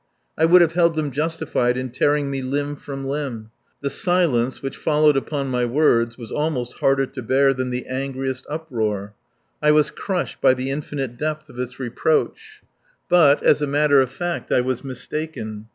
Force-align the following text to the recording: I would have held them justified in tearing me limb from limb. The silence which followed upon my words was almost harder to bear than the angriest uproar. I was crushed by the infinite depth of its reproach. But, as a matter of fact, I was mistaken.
I 0.35 0.45
would 0.45 0.61
have 0.63 0.71
held 0.73 0.95
them 0.95 1.11
justified 1.11 1.77
in 1.77 1.91
tearing 1.91 2.31
me 2.31 2.41
limb 2.41 2.75
from 2.75 3.05
limb. 3.05 3.51
The 3.81 3.89
silence 3.91 4.63
which 4.63 4.75
followed 4.75 5.15
upon 5.15 5.51
my 5.51 5.63
words 5.63 6.17
was 6.17 6.31
almost 6.31 6.79
harder 6.79 7.05
to 7.05 7.21
bear 7.21 7.53
than 7.53 7.69
the 7.69 7.85
angriest 7.85 8.47
uproar. 8.49 9.13
I 9.61 9.69
was 9.69 9.91
crushed 9.91 10.41
by 10.41 10.55
the 10.55 10.71
infinite 10.71 11.17
depth 11.17 11.49
of 11.49 11.59
its 11.59 11.79
reproach. 11.79 12.63
But, 13.09 13.43
as 13.43 13.61
a 13.61 13.67
matter 13.67 14.01
of 14.01 14.11
fact, 14.11 14.51
I 14.51 14.61
was 14.61 14.83
mistaken. 14.83 15.67